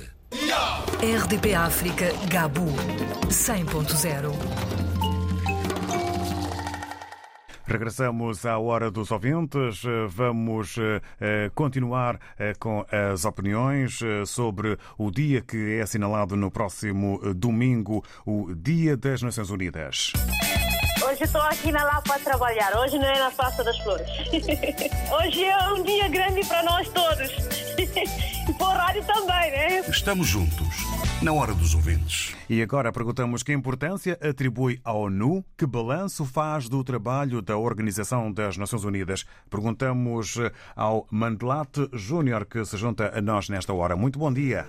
[1.01, 2.67] RDP África, Gabu
[3.29, 4.78] 100.0
[7.69, 9.83] Regressamos à hora dos ouvintes.
[10.09, 10.77] Vamos
[11.21, 17.21] eh, continuar eh, com as opiniões eh, sobre o dia que é assinalado no próximo
[17.35, 20.13] domingo, o Dia das Nações Unidas.
[21.19, 22.79] Hoje estou aqui na Lapa a trabalhar.
[22.79, 24.07] Hoje não é na Praça das Flores.
[25.11, 27.29] Hoje é um dia grande para nós todos.
[28.49, 29.81] E para o rádio também, né?
[29.89, 30.67] Estamos juntos,
[31.21, 32.35] na hora dos ouvintes.
[32.49, 38.33] E agora perguntamos que importância atribui à ONU, que balanço faz do trabalho da Organização
[38.33, 39.27] das Nações Unidas.
[39.51, 40.37] Perguntamos
[40.75, 43.97] ao Mandelat Júnior, que se junta a nós nesta hora.
[43.97, 44.67] Muito bom dia.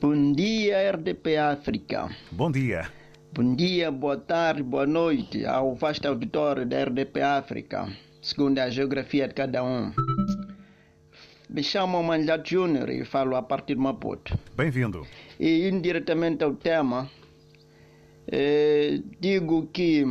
[0.00, 2.10] Bom dia, RDP África.
[2.32, 2.99] Bom dia.
[3.32, 7.88] Bom dia, boa tarde, boa noite ao vasto auditório da RDP África,
[8.20, 9.92] segundo a geografia de cada um.
[11.48, 14.36] Me chamo Manjat Júnior e falo a partir de Maputo.
[14.56, 15.06] Bem-vindo.
[15.38, 17.08] E indiretamente ao tema,
[18.26, 20.04] eh, digo que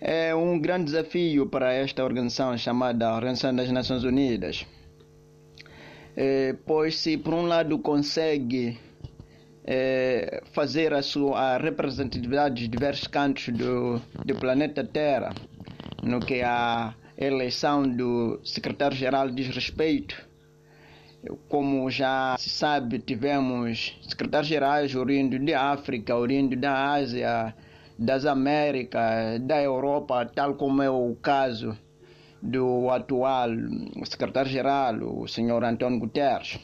[0.00, 4.64] é um grande desafio para esta organização chamada Organização das Nações Unidas.
[6.16, 8.78] Eh, pois se por um lado consegue
[9.72, 15.32] eh, fazer a sua representatividade dos diversos cantos do, do planeta Terra,
[16.02, 20.28] no que a eleição do secretário-geral diz respeito.
[21.48, 27.54] Como já se sabe, tivemos secretários-gerais oriundos de África, oriundos da Ásia,
[27.96, 31.78] das Américas, da Europa, tal como é o caso
[32.42, 33.50] do atual
[34.04, 36.58] secretário-geral, o senhor António Guterres.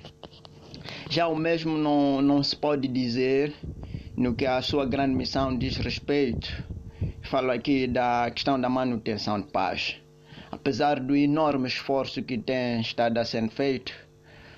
[1.08, 3.54] Já o mesmo não, não se pode dizer
[4.16, 6.52] no que a sua grande missão diz respeito.
[7.22, 10.00] Falo aqui da questão da manutenção de paz
[10.50, 13.92] apesar do enorme esforço que tem estado a ser feito,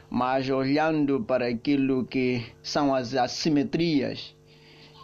[0.08, 4.34] mas olhando para aquilo que são as assimetrias,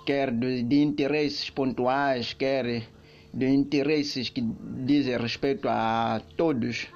[0.07, 2.85] quer de, de interesses pontuais, quer
[3.33, 4.41] de interesses que
[4.85, 6.87] dizem respeito a todos,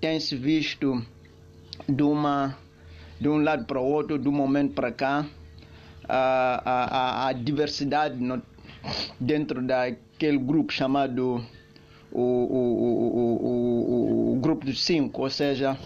[0.00, 1.04] tem-se visto
[1.88, 2.56] de, uma,
[3.20, 5.26] de um lado para o outro, de um momento para cá,
[6.08, 8.42] a, a, a diversidade no,
[9.18, 11.44] dentro daquele grupo chamado
[12.12, 12.72] o, o,
[13.42, 15.76] o, o, grupo dos cinco, ou seja,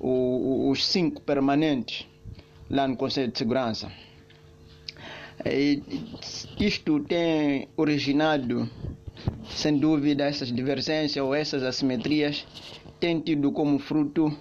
[0.00, 2.06] os cinco permanentes
[2.68, 3.90] lá no Conselho de Segurança.
[5.44, 5.82] E
[6.58, 8.68] isto tem originado,
[9.48, 12.46] sem dúvida, essas divergências ou essas assimetrias,
[12.98, 14.36] tem tido como fruto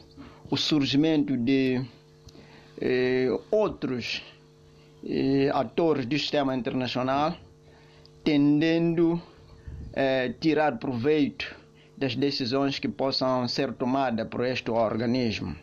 [0.50, 1.82] o surgimento de
[2.82, 4.24] eh, outros
[5.06, 7.36] eh, atores do sistema internacional,
[8.24, 9.22] tendendo
[9.94, 11.56] eh, tirar proveito
[11.98, 15.56] das decisões que possam ser tomadas por este organismo.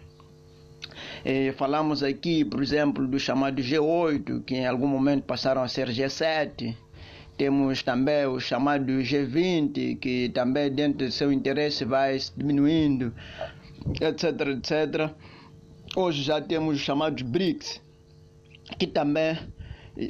[1.25, 5.89] Eh, falamos aqui, por exemplo, do chamado G8, que em algum momento passaram a ser
[5.89, 6.75] G7.
[7.37, 13.13] Temos também o chamado G20, que também dentro do seu interesse vai diminuindo,
[14.01, 15.11] etc, etc.
[15.99, 17.81] Hoje já temos os chamados BRICS,
[18.79, 19.35] que também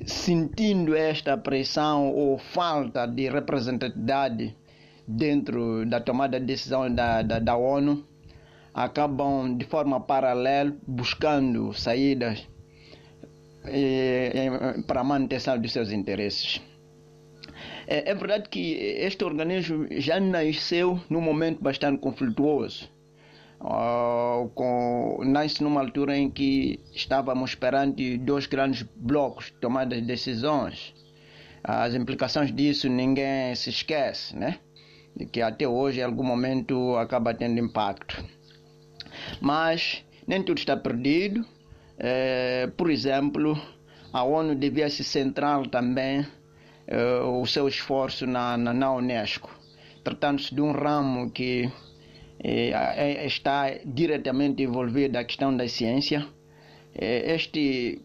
[0.04, 4.56] sentindo esta pressão ou falta de representatividade
[5.06, 8.04] dentro da tomada de decisão da, da, da ONU,
[8.74, 12.48] acabam de forma paralela buscando saídas
[13.66, 16.60] eh, eh, para a manutenção dos seus interesses.
[17.86, 22.95] É, é verdade que este organismo já nasceu num momento bastante conflituoso.
[23.60, 30.02] Uh, com, nasce numa altura em que estávamos perante dois grandes blocos de tomada de
[30.02, 30.94] decisões.
[31.64, 34.60] As implicações disso ninguém se esquece, né?
[35.16, 38.22] De que até hoje, em algum momento, acaba tendo impacto.
[39.40, 41.44] Mas nem tudo está perdido.
[41.98, 43.60] É, por exemplo,
[44.12, 46.26] a ONU devia se centrar também
[46.86, 49.50] é, o seu esforço na, na, na Unesco,
[50.04, 51.70] tratando-se de um ramo que
[52.42, 56.26] está diretamente envolvido a questão da ciência.
[56.94, 58.00] este,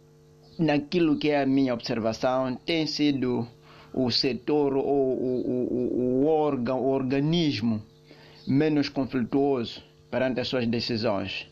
[0.58, 3.48] naquilo que é a minha observação, tem sido
[3.94, 7.82] o setor ou o, o, o, órgão, o organismo
[8.48, 11.48] menos conflituoso perante as suas decisões.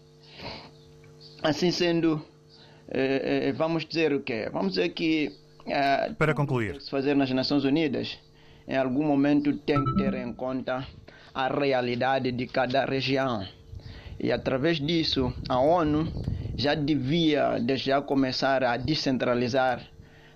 [1.41, 2.21] Assim sendo,
[3.55, 4.49] vamos dizer o quê?
[4.51, 5.32] Vamos dizer que
[6.17, 8.17] para concluir, se fazer nas Nações Unidas,
[8.67, 10.88] em algum momento tem que ter em conta
[11.46, 13.48] a realidade de cada região.
[14.20, 16.12] E através disso, a ONU
[16.58, 19.82] já devia já começar a descentralizar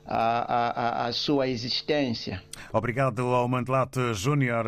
[0.05, 2.41] a, a, a, sua existência.
[2.71, 4.65] Obrigado ao Mandelate Júnior.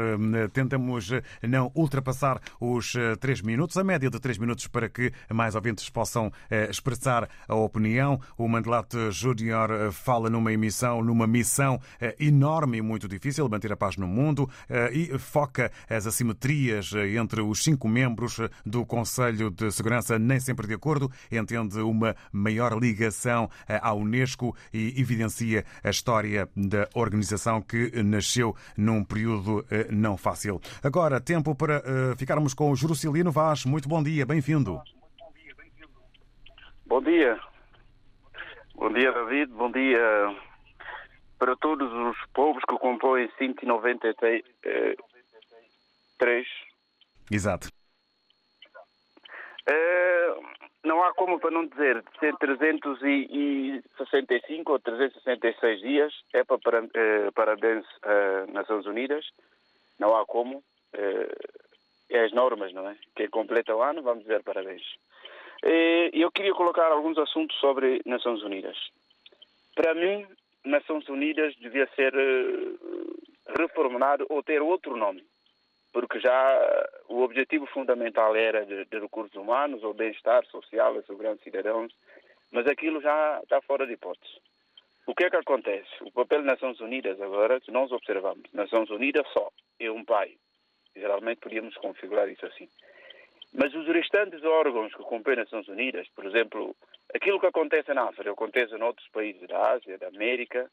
[0.54, 1.12] Tentamos
[1.42, 5.90] não ultrapassar os eh, três minutos, a média de três minutos, para que mais ouvintes
[5.90, 8.20] possam eh, expressar a opinião.
[8.38, 11.80] O Mandelate Júnior eh, fala numa emissão, numa missão
[12.20, 14.50] enorme e muito difícil, manter a paz no mundo,
[14.92, 20.74] e foca as assimetrias entre os cinco membros do Conselho de Segurança, nem sempre de
[20.74, 28.55] acordo, entende uma maior ligação à Unesco e evidencia a história da organização que nasceu
[28.78, 30.61] num período eh, não fácil.
[30.84, 33.65] Agora, tempo para eh, ficarmos com o Jurucilino Vaz.
[33.65, 34.80] Muito bom dia, bem-vindo.
[36.86, 37.39] Bom dia.
[38.76, 39.51] Bom dia, David.
[39.53, 39.99] Bom dia
[41.39, 44.43] para todos os povos que compõem 193.
[47.32, 47.69] Exato.
[49.67, 50.36] É,
[50.86, 57.86] não há como para não dizer ser 365 ou 366 dias é para, eh, parabéns
[58.02, 59.26] às Nações Unidas.
[60.00, 60.64] Não há como
[60.94, 61.36] eh,
[62.10, 62.96] é as normas não é?
[63.16, 64.84] Quem completa o ano vamos dizer parabéns.
[65.64, 68.78] Eh, eu queria colocar alguns assuntos sobre Nações Unidas.
[69.76, 70.26] Para mim
[70.64, 72.76] Nações Unidas devia ser eh,
[73.58, 75.24] reformulado ou ter outro nome
[75.96, 81.38] porque já o objetivo fundamental era de, de recursos humanos, o bem-estar social, a segurança
[81.38, 81.96] de cidadãos,
[82.52, 84.41] mas aquilo já está fora de hipótese.
[85.08, 85.88] O que é que acontece?
[86.02, 90.36] O papel das Nações Unidas agora, que nós observamos, Nações Unidas só é um pai.
[90.93, 92.68] Geralmente podíamos configurar isso assim.
[93.54, 96.76] Mas os restantes órgãos que compõem as Nações Unidas, por exemplo,
[97.14, 100.70] aquilo que acontece na África, acontece em outros países da Ásia, da América,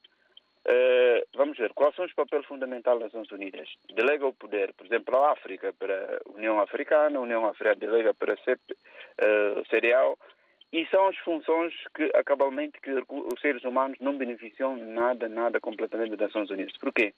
[0.64, 3.68] Uh, vamos ver, quais são os papéis fundamentais das Nações Unidas?
[3.94, 8.14] Delega o poder, por exemplo, a África para a União Africana, a União Africana delega
[8.14, 10.16] para a CEP, uh, CDAO,
[10.72, 16.10] e são as funções que, acabalmente, que os seres humanos não beneficiam nada, nada completamente
[16.10, 16.76] das Nações Unidas.
[16.78, 17.12] Porquê?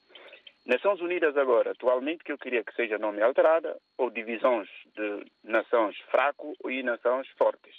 [0.67, 5.97] Nações Unidas agora, atualmente, que eu queria que seja nome alterada, ou divisões de nações
[6.11, 7.77] fraco e nações fortes.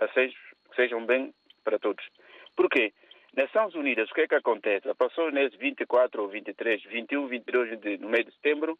[0.00, 0.32] Assim,
[0.74, 2.04] sejam bem para todos.
[2.56, 2.92] Porquê?
[3.36, 4.92] Nações Unidas, o que é que acontece?
[4.94, 8.78] Passou nesses 24 ou 23, 21, 22 no mês de setembro,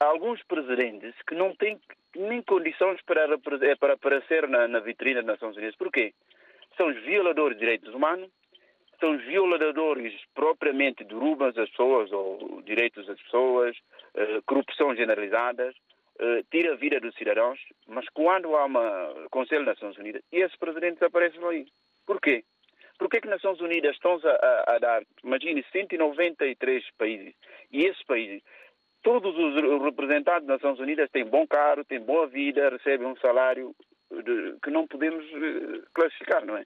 [0.00, 1.78] há alguns presidentes que não têm
[2.16, 5.76] nem condições para, eh, para aparecer na, na vitrine das Nações Unidas.
[5.76, 6.14] Porquê?
[6.76, 8.30] São os violadores de direitos humanos,
[9.00, 15.72] são os violadores propriamente derrubam as pessoas ou direitos das pessoas, uh, corrupção generalizada,
[16.20, 20.56] uh, tira a vida dos cidadãos, mas quando há um Conselho das Nações Unidas, esses
[20.56, 21.66] presidentes aparecem aí.
[22.06, 22.44] Porquê?
[22.98, 27.34] Por que, que Nações Unidas estão a, a, dar, imagine, 193 países,
[27.70, 28.42] e esses países,
[29.02, 33.74] todos os representantes das Nações Unidas têm bom carro, têm boa vida, recebem um salário
[34.62, 36.64] que não podemos uh, classificar, não é?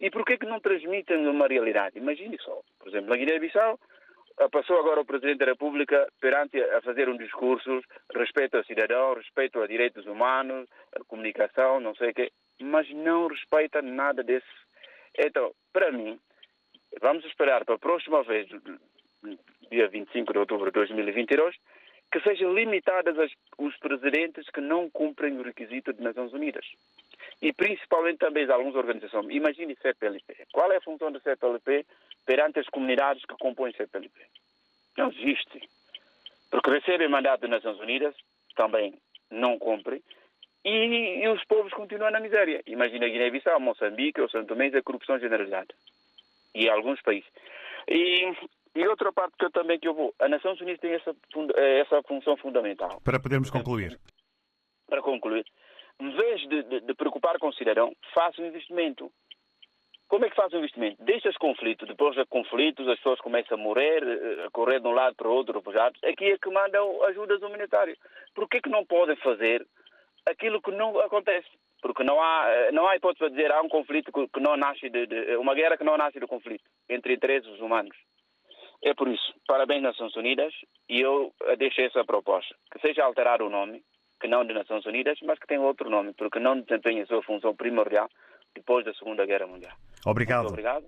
[0.00, 1.98] E por que, que não transmitem uma realidade?
[1.98, 3.78] Imagine só, por exemplo, na Guiné-Bissau,
[4.50, 7.80] passou agora o Presidente da República perante a fazer um discurso
[8.14, 13.28] respeito ao cidadão, respeito a direitos humanos, a comunicação, não sei o quê, mas não
[13.28, 14.46] respeita nada desse
[15.18, 16.18] então, para mim,
[17.00, 18.48] vamos esperar para a próxima vez,
[19.70, 21.56] dia 25 de outubro de 2022,
[22.12, 26.64] que sejam limitadas as, os presidentes que não cumprem o requisito das Nações Unidas.
[27.42, 29.26] E principalmente também algumas organizações.
[29.30, 30.46] Imagine CPLP.
[30.52, 31.84] Qual é a função do CPLP
[32.24, 34.20] perante as comunidades que compõem o CPLP?
[34.96, 35.68] Não existe.
[36.50, 38.14] Porque recebem mandato das Nações Unidas,
[38.54, 38.94] também
[39.30, 40.00] não cumprem,
[40.64, 42.62] e, e, os povos continuam na miséria.
[42.66, 45.74] Imagina Guiné-Bissau, Moçambique ou São Tomé, a corrupção generalizada.
[46.54, 47.28] E alguns países.
[47.88, 48.32] E
[48.74, 51.14] E outra parte que eu também que eu vou, a Nações Unidas tem essa,
[51.80, 53.00] essa função fundamental.
[53.04, 53.98] Para podermos concluir.
[54.88, 55.46] Para concluir,
[56.00, 59.12] em vez de, de, de preocupar com o cidadão, faça um investimento.
[60.08, 61.02] Como é que faz o investimento?
[61.04, 64.02] Deixa os conflitos, depois de conflitos, as pessoas começam a morrer,
[64.44, 66.02] a correr de um lado para o outro, refugiados.
[66.02, 67.96] Aqui é que mandam ajudas humanitárias.
[68.34, 69.64] Por que, que não podem fazer
[70.26, 71.48] aquilo que não acontece?
[71.82, 75.06] Porque não há, não há hipótese de dizer há um conflito que não nasce de,
[75.06, 77.96] de, uma guerra que não nasce do conflito entre interesses humanos.
[78.82, 80.52] É por isso, parabéns Nações Unidas
[80.88, 83.82] e eu deixo essa proposta, que seja alterar o nome,
[84.20, 87.22] que não de Nações Unidas, mas que tenha outro nome, porque não desempenha a sua
[87.22, 88.08] função primordial
[88.54, 89.74] depois da Segunda Guerra Mundial.
[90.06, 90.42] Obrigado.
[90.42, 90.84] Muito obrigado.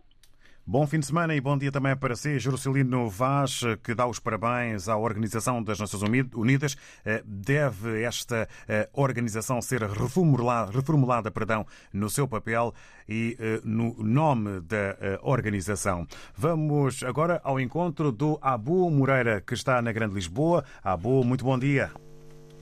[0.69, 4.19] Bom fim de semana e bom dia também para si, Jerusalino Vaz, que dá os
[4.19, 6.03] parabéns à Organização das Nações
[6.35, 6.77] Unidas.
[7.25, 8.49] Deve esta
[8.93, 12.75] organização ser reformulada, perdão, no seu papel
[13.09, 16.05] e no nome da organização.
[16.37, 20.65] Vamos agora ao encontro do Abu Moreira, que está na Grande Lisboa.
[20.83, 21.93] Abu, muito bom dia.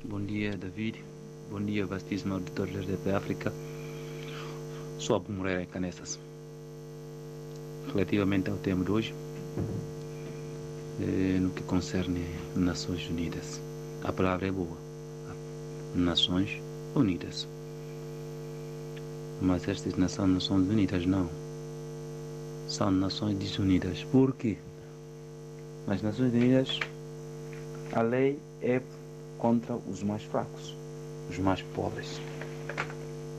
[0.05, 1.03] Bom dia, David.
[1.51, 2.69] Bom dia, vastíssimo auditor
[3.03, 3.51] da África.
[4.99, 6.21] Sou Abu Moreira Canessas
[7.93, 9.15] relativamente ao tema de hoje,
[11.01, 12.25] eh, no que concerne
[12.55, 13.61] Nações Unidas.
[14.03, 14.77] A palavra é boa.
[15.95, 16.61] Nações
[16.95, 17.49] Unidas.
[19.41, 21.29] Mas estas não são Nações Unidas, não.
[22.69, 24.05] São Nações Desunidas.
[24.05, 24.57] Por quê?
[25.87, 26.81] Nas Nações Unidas,
[27.93, 28.81] a lei é
[29.39, 30.77] contra os mais fracos,
[31.31, 32.21] os mais pobres.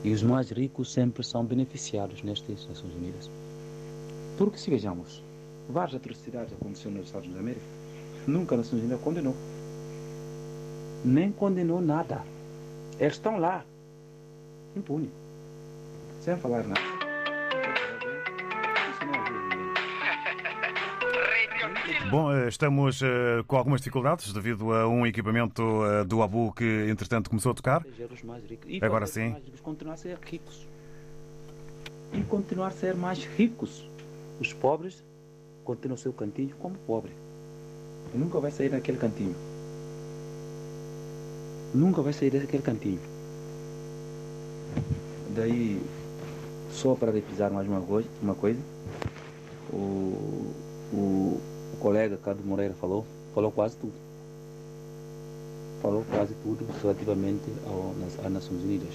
[0.04, 3.30] E os mais ricos sempre são beneficiados nestas Nações Unidas.
[4.38, 5.24] Porque se vejamos,
[5.70, 7.66] várias atrocidades aconteceram nos Estados Unidos da América.
[8.28, 9.36] Nunca a Nações Unidas condenou.
[11.06, 12.22] Nem condenou nada.
[13.00, 13.64] Eles estão lá,
[14.76, 15.10] impune,
[16.22, 16.82] sem falar nada.
[22.10, 23.02] Bom, estamos
[23.48, 25.62] com algumas dificuldades devido a um equipamento
[26.08, 27.86] do Abu que, entretanto, começou a tocar.
[28.82, 29.36] Agora sim.
[29.62, 30.68] Continuar a ser ricos.
[32.14, 33.88] E continuar a ser mais ricos
[34.40, 35.04] os pobres
[35.64, 37.12] continuam seu cantinho como pobre.
[38.14, 39.36] E nunca vai sair daquele cantinho.
[41.74, 43.00] Nunca vai sair daquele cantinho.
[45.36, 45.82] Daí,
[46.72, 48.60] só para repisar mais uma coisa, uma coisa
[49.72, 50.54] o,
[50.94, 50.98] o,
[51.74, 53.94] o colega Cado Moreira falou, falou quase tudo.
[55.82, 57.94] Falou quase tudo relativamente ao,
[58.26, 58.94] às Nações Unidas.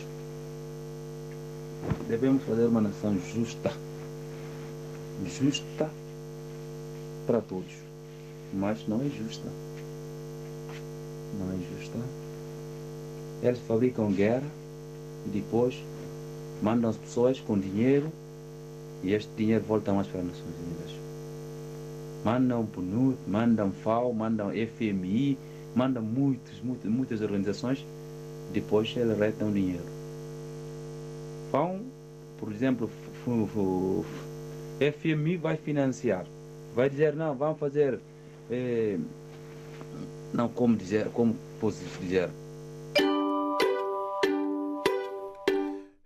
[2.08, 3.72] Devemos fazer uma nação justa
[5.26, 5.90] justa
[7.26, 7.72] para todos,
[8.52, 9.48] mas não é justa.
[11.38, 11.98] Não é justa.
[13.42, 14.46] Eles fabricam guerra
[15.26, 15.74] e depois
[16.62, 18.12] mandam as pessoas com dinheiro
[19.02, 21.00] e este dinheiro volta mais para as Nações Unidas.
[22.24, 25.38] Mandam PNUD, mandam FAO, mandam FMI,
[25.74, 27.84] mandam muitos, muitas, muitas organizações,
[28.52, 29.84] depois eles retam dinheiro.
[31.50, 31.78] FAO,
[32.38, 32.90] por exemplo,
[34.80, 36.24] FMI vai financiar.
[36.74, 37.98] Vai dizer, não, vamos fazer.
[38.50, 38.98] Eh,
[40.32, 42.30] não, como dizer, como posso dizer?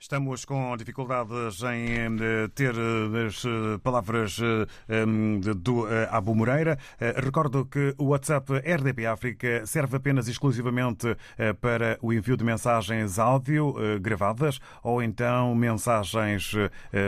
[0.05, 2.19] Estamos com dificuldades em
[2.55, 2.75] ter
[3.27, 3.43] as
[3.83, 4.37] palavras
[5.57, 6.79] do Abu Moreira.
[7.17, 11.17] Recordo que o WhatsApp RDP África serve apenas exclusivamente
[11.59, 16.53] para o envio de mensagens áudio gravadas ou então mensagens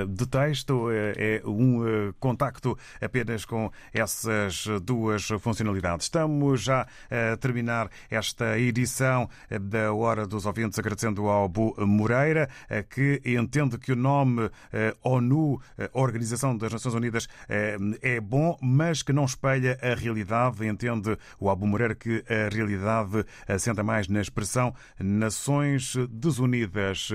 [0.09, 0.89] de texto.
[0.91, 6.07] É um contacto apenas com essas duas funcionalidades.
[6.07, 12.49] Estamos já a terminar esta edição da Hora dos Ouvintes, agradecendo ao Abu Moreira
[12.89, 18.57] que entende que o nome eh, ONU, eh, Organização das Nações Unidas, eh, é bom,
[18.61, 20.67] mas que não espelha a realidade.
[20.67, 27.09] Entende o Abu Moreira que a realidade assenta mais na expressão Nações Desunidas.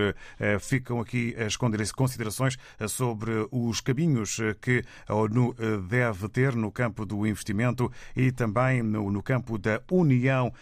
[0.59, 1.55] Ficam aqui as
[1.91, 2.57] considerações
[2.87, 5.55] sobre os caminhos que a ONU
[5.87, 10.53] deve ter no campo do investimento e também no campo da união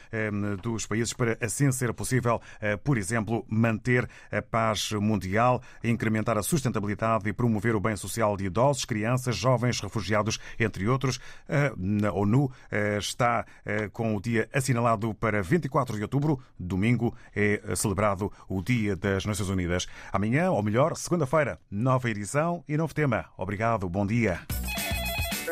[0.62, 2.42] dos países para assim ser possível,
[2.84, 8.46] por exemplo, manter a paz mundial, incrementar a sustentabilidade e promover o bem social de
[8.46, 11.20] idosos, crianças, jovens, refugiados, entre outros.
[11.48, 12.52] A ONU
[12.98, 13.46] está
[13.94, 16.40] com o dia assinalado para 24 de outubro.
[16.58, 19.88] Domingo é celebrado o Dia das Nações Unidas.
[20.12, 23.26] Amanhã, ou melhor, segunda-feira, nova edição e novo tema.
[23.38, 24.40] Obrigado, bom dia.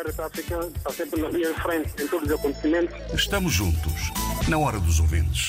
[0.08, 0.30] Está
[0.92, 3.14] sempre na linha de frente em todos os acontecimentos.
[3.14, 4.12] Estamos juntos,
[4.48, 5.46] na hora dos ouvintes.